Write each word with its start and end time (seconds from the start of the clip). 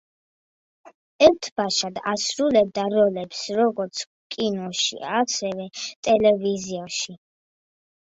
ერთბაშად 1.27 1.99
ასრულებდა 2.13 2.87
როლებს 2.95 3.45
როგორც 3.61 4.03
კინოში 4.39 5.01
ასევე 5.23 5.71
ტელევიზიაში. 5.89 7.21